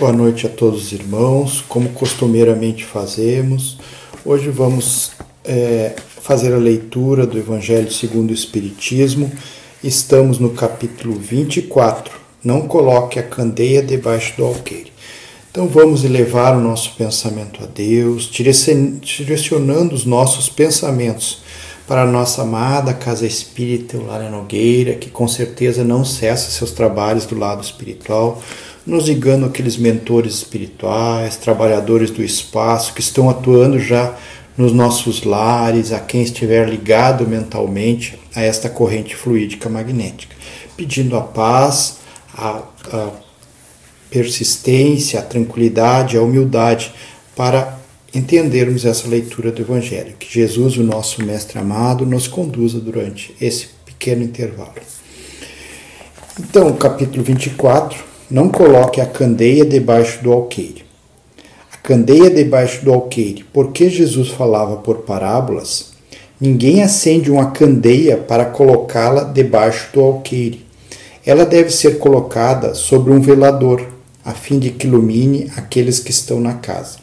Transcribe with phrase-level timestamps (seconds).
[0.00, 1.62] Boa noite a todos os irmãos.
[1.68, 3.76] Como costumeiramente fazemos,
[4.24, 5.10] hoje vamos
[5.44, 9.30] é, fazer a leitura do Evangelho segundo o Espiritismo.
[9.84, 12.18] Estamos no capítulo 24.
[12.42, 14.90] Não coloque a candeia debaixo do alqueire.
[15.50, 21.42] Então vamos elevar o nosso pensamento a Deus, direcionando os nossos pensamentos
[21.86, 27.26] para a nossa amada Casa Espírita Eulália Nogueira, que com certeza não cessa seus trabalhos
[27.26, 28.40] do lado espiritual
[28.90, 34.16] nos ligando aqueles mentores espirituais, trabalhadores do espaço que estão atuando já
[34.56, 40.34] nos nossos lares, a quem estiver ligado mentalmente a esta corrente fluídica magnética,
[40.76, 41.98] pedindo a paz,
[42.34, 42.62] a,
[42.92, 43.10] a
[44.10, 46.92] persistência, a tranquilidade, a humildade
[47.36, 47.78] para
[48.12, 50.16] entendermos essa leitura do Evangelho.
[50.18, 54.74] Que Jesus, o nosso Mestre amado, nos conduza durante esse pequeno intervalo.
[56.40, 60.84] Então, o capítulo 24 não coloque a candeia debaixo do alqueire.
[61.72, 65.90] A candeia debaixo do alqueire, porque Jesus falava por parábolas,
[66.40, 70.64] ninguém acende uma candeia para colocá-la debaixo do alqueire.
[71.26, 73.84] Ela deve ser colocada sobre um velador,
[74.24, 76.98] a fim de que ilumine aqueles que estão na casa.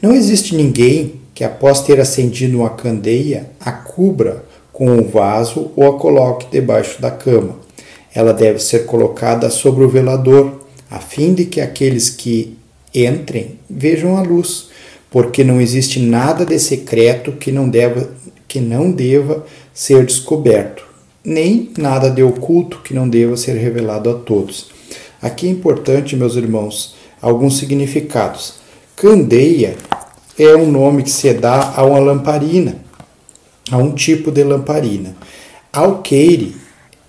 [0.00, 5.96] Não existe ninguém que, após ter acendido uma candeia, a cubra com um vaso ou
[5.96, 7.65] a coloque debaixo da cama
[8.16, 12.56] ela deve ser colocada sobre o velador, a fim de que aqueles que
[12.94, 14.70] entrem vejam a luz,
[15.10, 18.08] porque não existe nada de secreto que não deva,
[18.48, 19.44] que não deva
[19.74, 20.82] ser descoberto,
[21.22, 24.70] nem nada de oculto que não deva ser revelado a todos.
[25.20, 28.54] Aqui é importante, meus irmãos, alguns significados.
[28.96, 29.76] Candeia
[30.38, 32.78] é um nome que se dá a uma lamparina,
[33.70, 35.14] a um tipo de lamparina.
[35.70, 36.56] Alqueire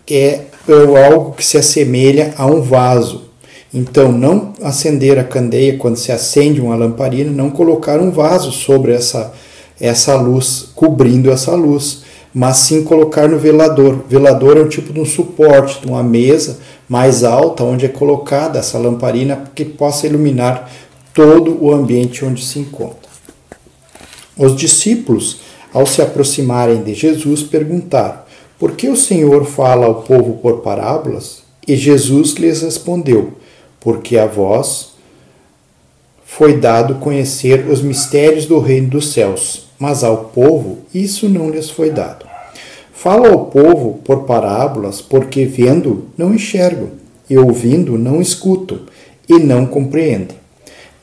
[0.10, 3.28] é ou algo que se assemelha a um vaso.
[3.74, 8.94] Então, não acender a candeia quando se acende uma lamparina, não colocar um vaso sobre
[8.94, 9.34] essa,
[9.80, 14.04] essa luz, cobrindo essa luz, mas sim colocar no velador.
[14.08, 18.60] Velador é um tipo de um suporte, de uma mesa mais alta, onde é colocada
[18.60, 20.70] essa lamparina que possa iluminar
[21.14, 23.08] todo o ambiente onde se encontra.
[24.38, 25.42] Os discípulos,
[25.74, 28.20] ao se aproximarem de Jesus, perguntaram:
[28.60, 31.44] por que o Senhor fala ao povo por parábolas?
[31.68, 33.34] E Jesus lhes respondeu:
[33.80, 34.94] Porque a vós
[36.26, 41.70] foi dado conhecer os mistérios do reino dos céus, mas ao povo isso não lhes
[41.70, 42.26] foi dado.
[42.92, 46.90] Fala ao povo por parábolas, porque vendo não enxergam,
[47.30, 48.80] e ouvindo não escutam,
[49.30, 50.36] e não compreendem.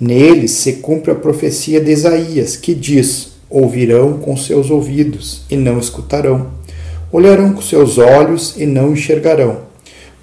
[0.00, 5.78] Neles se cumpre a profecia de Isaías, que diz: Ouvirão com seus ouvidos e não
[5.78, 6.63] escutarão
[7.16, 9.58] olharão com seus olhos e não enxergarão,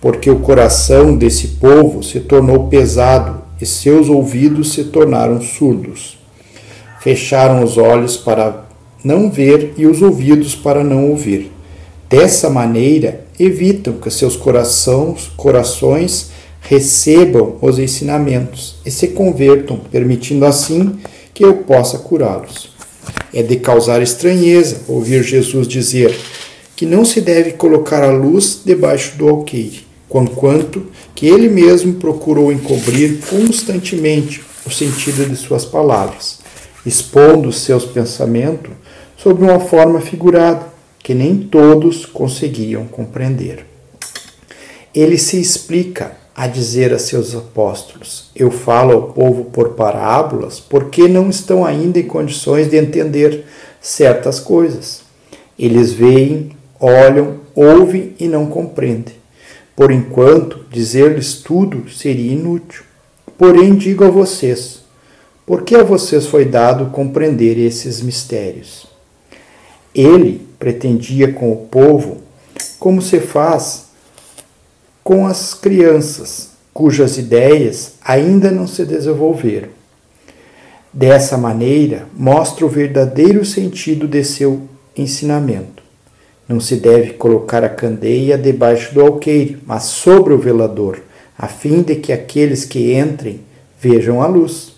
[0.01, 6.17] porque o coração desse povo se tornou pesado e seus ouvidos se tornaram surdos.
[6.99, 8.65] Fecharam os olhos para
[9.05, 11.49] não ver e os ouvidos para não ouvir.
[12.09, 20.99] Dessa maneira, evitam que seus corações, corações recebam os ensinamentos e se convertam, permitindo assim
[21.33, 22.69] que eu possa curá-los.
[23.33, 26.19] É de causar estranheza ouvir Jesus dizer:
[26.81, 32.51] que não se deve colocar a luz debaixo do alqueire, quanto que ele mesmo procurou
[32.51, 36.39] encobrir constantemente o sentido de suas palavras,
[36.83, 38.71] expondo seus pensamentos
[39.15, 43.63] sob uma forma figurada que nem todos conseguiam compreender.
[44.91, 51.07] Ele se explica a dizer a seus apóstolos: Eu falo ao povo por parábolas porque
[51.07, 53.45] não estão ainda em condições de entender
[53.79, 55.03] certas coisas.
[55.59, 59.15] Eles veem olham, ouvem e não compreendem.
[59.75, 62.83] Por enquanto, dizer-lhes tudo seria inútil.
[63.37, 64.81] Porém, digo a vocês,
[65.45, 68.87] porque a vocês foi dado compreender esses mistérios.
[69.93, 72.17] Ele pretendia com o povo
[72.79, 73.91] como se faz
[75.03, 79.69] com as crianças, cujas ideias ainda não se desenvolveram.
[80.93, 84.61] Dessa maneira, mostra o verdadeiro sentido de seu
[84.95, 85.80] ensinamento.
[86.51, 90.99] Não se deve colocar a candeia debaixo do alqueire, mas sobre o velador,
[91.37, 93.39] a fim de que aqueles que entrem
[93.79, 94.73] vejam a luz.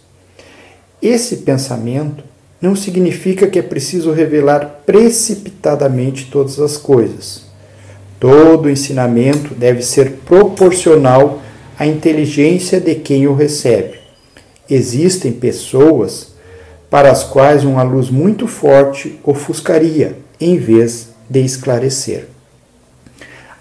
[1.01, 2.23] Esse pensamento
[2.61, 7.45] não significa que é preciso revelar precipitadamente todas as coisas.
[8.19, 11.41] Todo ensinamento deve ser proporcional
[11.79, 13.97] à inteligência de quem o recebe.
[14.69, 16.35] Existem pessoas
[16.87, 22.27] para as quais uma luz muito forte ofuscaria, em vez de esclarecer.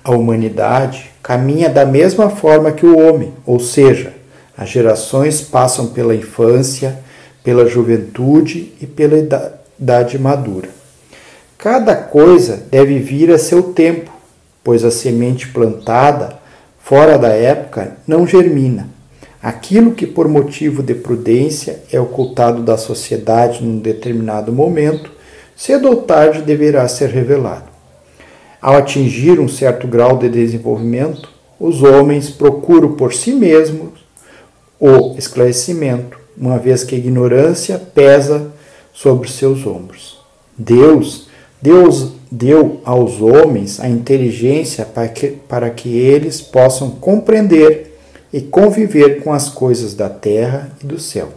[0.04, 4.12] A humanidade caminha da mesma forma que o homem, ou seja,
[4.56, 6.98] As gerações passam pela infância,
[7.42, 10.68] pela juventude e pela idade madura.
[11.56, 14.10] Cada coisa deve vir a seu tempo,
[14.62, 16.38] pois a semente plantada
[16.78, 18.88] fora da época não germina.
[19.42, 25.10] Aquilo que por motivo de prudência é ocultado da sociedade num determinado momento,
[25.56, 27.70] cedo ou tarde deverá ser revelado.
[28.60, 31.28] Ao atingir um certo grau de desenvolvimento,
[31.58, 34.00] os homens procuram por si mesmos
[34.78, 38.52] o esclarecimento, uma vez que a ignorância pesa
[38.92, 40.20] sobre seus ombros.
[40.56, 41.28] Deus,
[41.60, 47.98] Deus deu aos homens a inteligência para que, para que eles possam compreender
[48.32, 51.28] e conviver com as coisas da terra e do céu.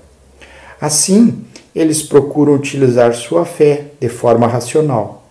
[0.80, 1.44] Assim,
[1.76, 5.24] eles procuram utilizar sua fé de forma racional.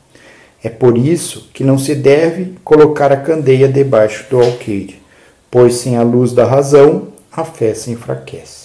[0.62, 5.00] É por isso que não se deve colocar a candeia debaixo do alqueire,
[5.48, 8.64] pois sem a luz da razão a fé se enfraquece.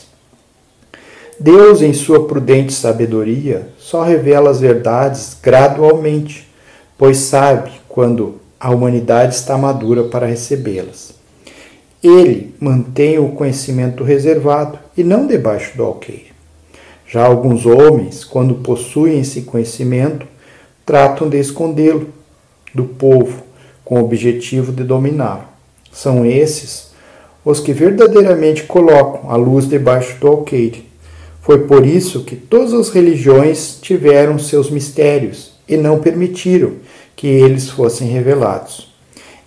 [1.39, 6.49] Deus, em sua prudente sabedoria, só revela as verdades gradualmente,
[6.97, 11.13] pois sabe quando a humanidade está madura para recebê-las.
[12.03, 16.28] Ele mantém o conhecimento reservado e não debaixo do alqueire.
[17.11, 20.27] Já alguns homens, quando possuem esse conhecimento,
[20.85, 22.09] tratam de escondê-lo
[22.73, 23.41] do povo
[23.83, 25.45] com o objetivo de dominá-lo.
[25.91, 26.89] São esses
[27.43, 30.87] os que verdadeiramente colocam a luz debaixo do alqueire.
[31.41, 36.73] Foi por isso que todas as religiões tiveram seus mistérios e não permitiram
[37.15, 38.93] que eles fossem revelados.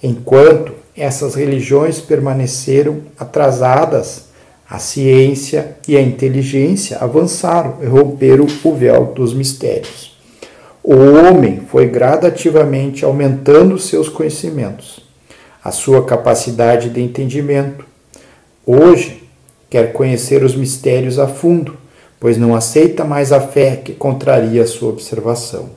[0.03, 4.32] Enquanto essas religiões permaneceram atrasadas,
[4.73, 10.17] a ciência e a inteligência avançaram e romperam o véu dos mistérios.
[10.83, 15.01] O homem foi gradativamente aumentando seus conhecimentos
[15.63, 17.85] a sua capacidade de entendimento.
[18.65, 19.29] Hoje,
[19.69, 21.77] quer conhecer os mistérios a fundo,
[22.19, 25.69] pois não aceita mais a fé que contraria sua observação.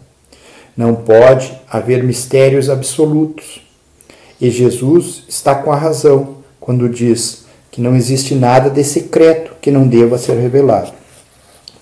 [0.75, 3.61] Não pode haver mistérios absolutos.
[4.39, 7.44] E Jesus está com a razão quando diz
[7.75, 10.93] que não existe nada de secreto que não deva ser revelado.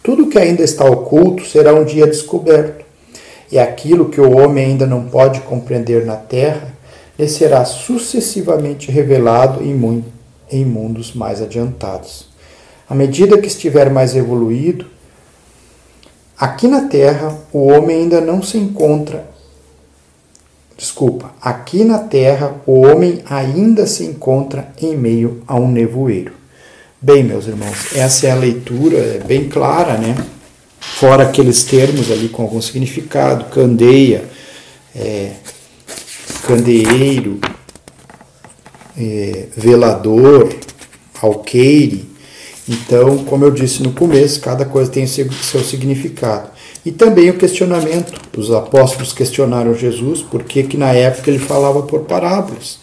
[0.01, 2.83] Tudo que ainda está oculto será um dia descoberto,
[3.51, 6.73] e aquilo que o homem ainda não pode compreender na terra
[7.17, 10.03] lhe será sucessivamente revelado em,
[10.51, 12.27] em mundos mais adiantados.
[12.89, 14.87] À medida que estiver mais evoluído,
[16.35, 19.29] aqui na Terra o homem ainda não se encontra.
[20.77, 26.33] Desculpa, aqui na Terra o homem ainda se encontra em meio a um nevoeiro.
[27.01, 30.15] Bem, meus irmãos, essa é a leitura, é bem clara, né?
[30.79, 34.23] Fora aqueles termos ali com algum significado, candeia,
[34.95, 35.31] é,
[36.47, 37.39] candeeiro,
[38.97, 40.53] é, velador,
[41.21, 42.09] alqueire.
[42.67, 45.29] Então, como eu disse no começo, cada coisa tem seu,
[45.61, 46.49] significado.
[46.85, 48.13] E também o questionamento.
[48.37, 52.79] Os apóstolos questionaram Jesus por que, que na época ele falava por parábolas.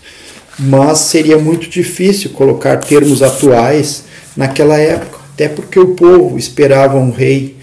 [0.59, 4.05] Mas seria muito difícil colocar termos atuais
[4.37, 7.57] naquela época, até porque o povo esperava um rei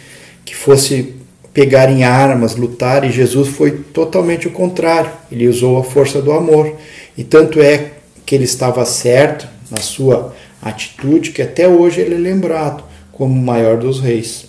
[0.43, 1.15] que fosse
[1.53, 5.11] pegar em armas, lutar, e Jesus foi totalmente o contrário.
[5.31, 6.75] Ele usou a força do amor.
[7.17, 7.93] E tanto é
[8.25, 13.43] que ele estava certo na sua atitude que até hoje ele é lembrado como o
[13.43, 14.45] maior dos reis.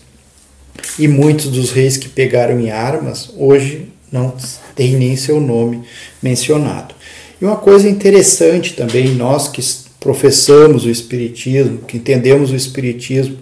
[0.99, 4.35] E muitos dos reis que pegaram em armas hoje não
[4.75, 5.83] têm nem seu nome
[6.23, 6.95] mencionado.
[7.41, 9.63] E uma coisa interessante também, nós que
[10.01, 13.39] professamos o Espiritismo, que entendemos o Espiritismo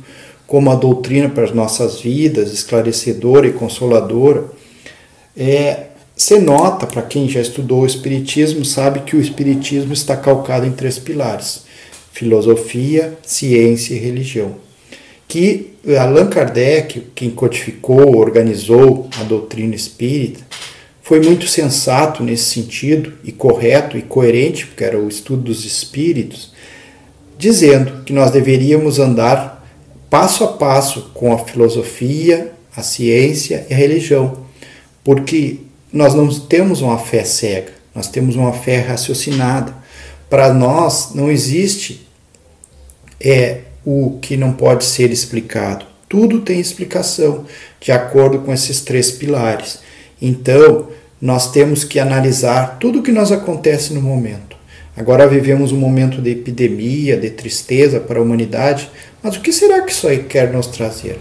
[0.46, 4.44] como a doutrina para as nossas vidas, esclarecedora e consoladora,
[5.36, 10.66] é, se nota, para quem já estudou o Espiritismo, sabe que o Espiritismo está calcado
[10.66, 11.64] em três pilares:
[12.12, 14.65] filosofia, ciência e religião.
[15.28, 20.44] Que Allan Kardec, quem codificou, organizou a doutrina espírita,
[21.02, 26.52] foi muito sensato nesse sentido, e correto e coerente, porque era o estudo dos espíritos,
[27.38, 29.64] dizendo que nós deveríamos andar
[30.10, 34.46] passo a passo com a filosofia, a ciência e a religião,
[35.04, 35.58] porque
[35.92, 39.74] nós não temos uma fé cega, nós temos uma fé raciocinada.
[40.28, 42.06] Para nós não existe
[43.20, 45.86] é o que não pode ser explicado.
[46.08, 47.44] Tudo tem explicação
[47.80, 49.78] de acordo com esses três pilares.
[50.20, 50.88] Então,
[51.22, 54.56] nós temos que analisar tudo o que nos acontece no momento.
[54.96, 58.90] Agora vivemos um momento de epidemia, de tristeza para a humanidade,
[59.22, 61.18] mas o que será que isso aí quer nos trazer?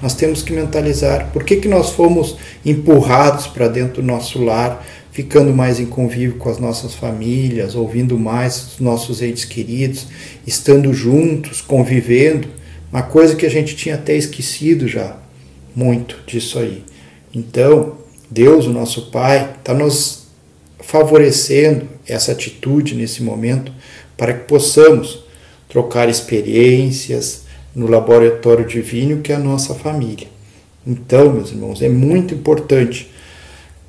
[0.00, 4.84] Nós temos que mentalizar por que, que nós fomos empurrados para dentro do nosso lar,
[5.12, 10.06] ficando mais em convívio com as nossas famílias, ouvindo mais os nossos entes queridos,
[10.46, 12.48] estando juntos, convivendo,
[12.90, 15.16] uma coisa que a gente tinha até esquecido já,
[15.76, 16.82] muito disso aí.
[17.32, 17.98] Então,
[18.30, 20.26] Deus, o nosso Pai, está nos
[20.80, 23.72] favorecendo essa atitude nesse momento
[24.16, 25.24] para que possamos
[25.68, 30.26] trocar experiências no laboratório divino que é a nossa família.
[30.86, 33.10] Então, meus irmãos, é muito importante,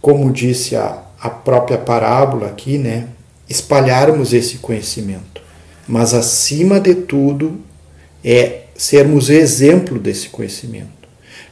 [0.02, 3.08] como disse a, a própria parábola aqui, né,
[3.50, 5.42] espalharmos esse conhecimento.
[5.88, 7.62] Mas acima de tudo
[8.24, 11.08] é sermos exemplo desse conhecimento.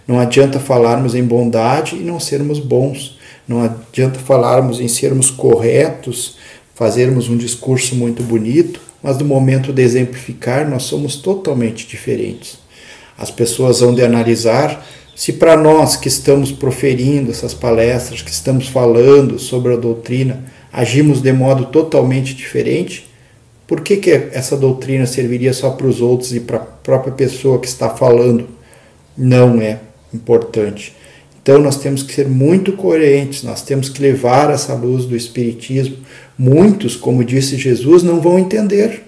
[0.05, 3.17] Não adianta falarmos em bondade e não sermos bons.
[3.47, 6.37] Não adianta falarmos em sermos corretos,
[6.75, 12.59] fazermos um discurso muito bonito, mas no momento de exemplificar nós somos totalmente diferentes.
[13.17, 18.67] As pessoas vão de analisar se para nós que estamos proferindo essas palestras, que estamos
[18.67, 23.09] falando sobre a doutrina, agimos de modo totalmente diferente,
[23.67, 27.59] por que, que essa doutrina serviria só para os outros e para a própria pessoa
[27.59, 28.49] que está falando?
[29.17, 29.79] Não é
[30.13, 30.93] importante.
[31.41, 35.97] Então nós temos que ser muito coerentes, nós temos que levar essa luz do Espiritismo.
[36.37, 39.03] Muitos, como disse Jesus, não vão entender.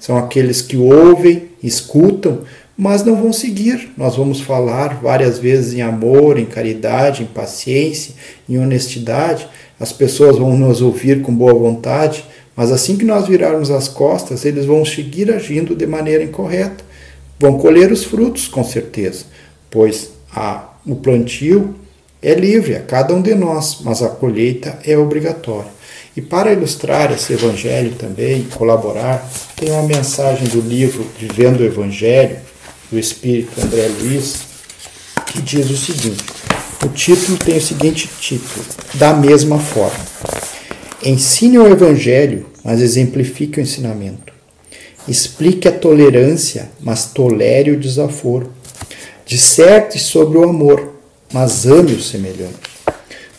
[0.00, 2.40] São aqueles que ouvem, escutam,
[2.78, 3.90] mas não vão seguir.
[3.96, 8.14] Nós vamos falar várias vezes em amor, em caridade, em paciência,
[8.48, 9.48] em honestidade.
[9.80, 14.44] As pessoas vão nos ouvir com boa vontade, mas assim que nós virarmos as costas,
[14.44, 16.84] eles vão seguir agindo de maneira incorreta.
[17.40, 19.24] Vão colher os frutos, com certeza,
[19.68, 21.74] pois a, o plantio
[22.22, 25.70] é livre a cada um de nós, mas a colheita é obrigatória.
[26.16, 32.38] E para ilustrar esse evangelho também, colaborar, tem uma mensagem do livro Vivendo o Evangelho,
[32.90, 34.36] do espírito André Luiz,
[35.26, 36.24] que diz o seguinte:
[36.84, 38.64] o título tem o seguinte título:
[38.94, 40.06] Da mesma forma.
[41.04, 44.32] Ensine o Evangelho, mas exemplifique o ensinamento.
[45.06, 48.52] Explique a tolerância, mas tolere o desaforo.
[49.26, 50.94] Disserte sobre o amor,
[51.32, 52.70] mas ame o semelhante.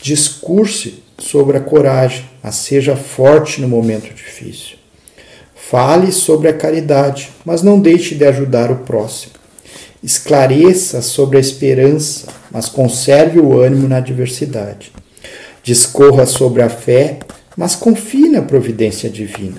[0.01, 4.77] Discurse sobre a coragem, mas seja forte no momento difícil.
[5.55, 9.38] Fale sobre a caridade, mas não deixe de ajudar o próximo.
[10.01, 14.91] Esclareça sobre a esperança, mas conserve o ânimo na adversidade.
[15.61, 17.19] Discorra sobre a fé,
[17.57, 19.57] mas confie na providência divina.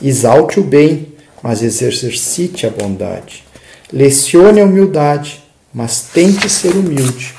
[0.00, 1.08] Exalte o bem,
[1.42, 3.44] mas exercite a bondade.
[3.92, 5.42] Lecione a humildade,
[5.74, 7.34] mas tente ser humilde.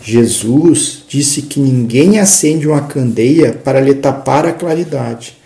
[0.00, 5.36] Jesus disse que ninguém acende uma candeia para lhe tapar a claridade.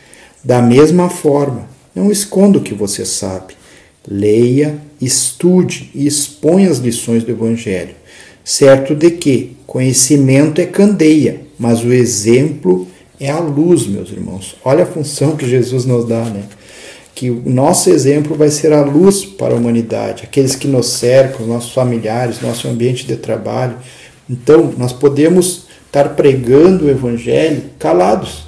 [0.44, 3.54] Da mesma forma, não esconda o que você sabe.
[4.08, 7.94] Leia, estude e exponha as lições do Evangelho,
[8.44, 12.86] certo de que conhecimento é candeia, mas o exemplo
[13.20, 14.56] é a luz, meus irmãos.
[14.64, 16.42] Olha a função que Jesus nos dá, né?
[17.14, 21.46] Que o nosso exemplo vai ser a luz para a humanidade, aqueles que nos cercam,
[21.46, 23.76] nossos familiares, nosso ambiente de trabalho.
[24.28, 28.44] Então, nós podemos estar pregando o Evangelho calados,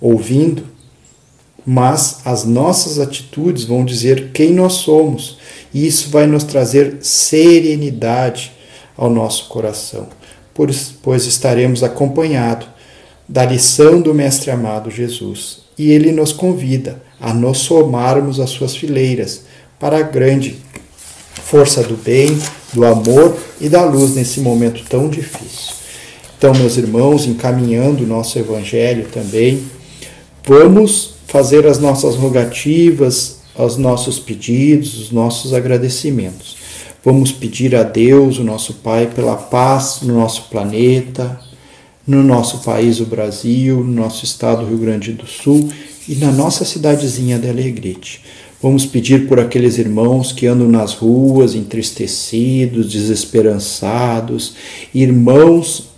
[0.00, 0.62] ouvindo,
[1.66, 5.38] mas as nossas atitudes vão dizer quem nós somos,
[5.72, 8.52] e isso vai nos trazer serenidade
[8.96, 10.08] ao nosso coração,
[11.02, 12.68] pois estaremos acompanhados
[13.28, 18.74] da lição do Mestre amado Jesus, e ele nos convida a nos somarmos às suas
[18.74, 19.42] fileiras
[19.78, 20.56] para a grande
[21.44, 22.38] força do bem,
[22.72, 25.74] do amor e da luz nesse momento tão difícil.
[26.36, 29.62] Então, meus irmãos, encaminhando o nosso evangelho também,
[30.46, 36.56] vamos fazer as nossas rogativas, os nossos pedidos, os nossos agradecimentos.
[37.04, 41.38] Vamos pedir a Deus, o nosso Pai, pela paz no nosso planeta,
[42.06, 45.68] no nosso país, o Brasil, no nosso estado, Rio Grande do Sul
[46.08, 48.24] e na nossa cidadezinha de Alegrete.
[48.60, 54.54] Vamos pedir por aqueles irmãos que andam nas ruas entristecidos, desesperançados,
[54.92, 55.90] irmãos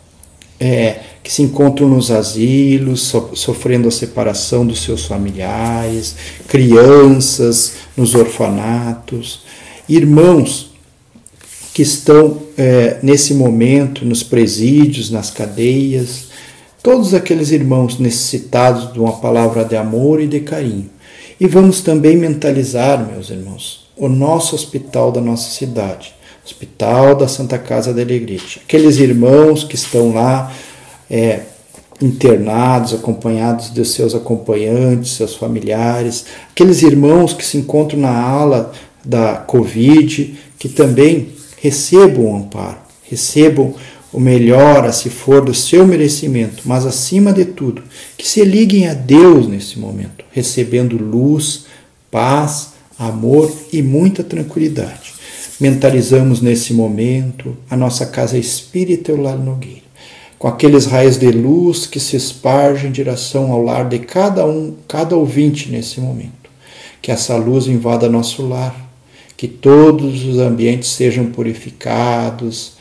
[0.59, 6.17] é, que se encontram nos asilos, so, sofrendo a separação dos seus familiares,
[6.49, 9.43] crianças nos orfanatos,
[9.89, 10.73] irmãos
[11.73, 16.25] que estão é, nesse momento nos presídios, nas cadeias,
[16.83, 20.91] todos aqueles irmãos necessitados de uma palavra de amor e de carinho.
[21.39, 26.13] E vamos também mentalizar, meus irmãos, o nosso hospital da nossa cidade,
[26.45, 28.61] Hospital da Santa Casa de Alegrete.
[28.65, 30.53] Aqueles irmãos que estão lá
[31.11, 31.41] é,
[32.01, 38.73] internados, acompanhados de seus acompanhantes, seus familiares, aqueles irmãos que se encontram na ala
[39.05, 41.29] da Covid, que também
[41.61, 43.75] recebam o amparo, recebam
[44.13, 47.83] o melhor, se for do seu merecimento, mas acima de tudo,
[48.17, 51.67] que se liguem a Deus nesse momento, recebendo luz,
[52.11, 55.15] paz, amor e muita tranquilidade.
[55.61, 59.83] Mentalizamos nesse momento a nossa casa espírita o Lar Nogueira,
[60.41, 64.75] com aqueles raios de luz que se espargem em direção ao lar de cada um,
[64.89, 66.49] cada ouvinte nesse momento.
[67.03, 68.75] Que essa luz invada nosso lar,
[69.37, 72.73] que todos os ambientes sejam purificados,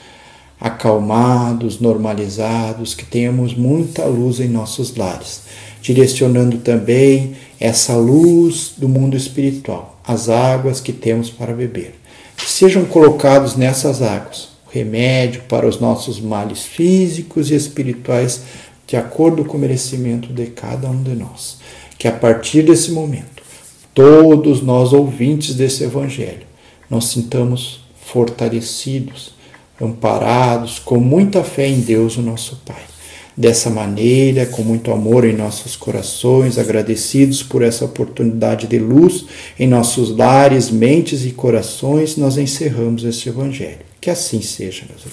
[0.57, 5.41] acalmados, normalizados, que tenhamos muita luz em nossos lares,
[5.81, 11.95] direcionando também essa luz do mundo espiritual, as águas que temos para beber.
[12.37, 18.43] Que sejam colocados nessas águas remédio para os nossos males físicos e espirituais,
[18.87, 21.59] de acordo com o merecimento de cada um de nós.
[21.97, 23.43] Que a partir desse momento,
[23.93, 26.47] todos nós ouvintes desse Evangelho,
[26.89, 29.33] nos sintamos fortalecidos
[29.81, 32.81] amparados, com muita fé em Deus, o nosso Pai.
[33.35, 39.25] Dessa maneira, com muito amor em nossos corações, agradecidos por essa oportunidade de luz
[39.57, 43.88] em nossos lares, mentes e corações, nós encerramos este Evangelho.
[43.99, 45.03] Que assim seja, meus.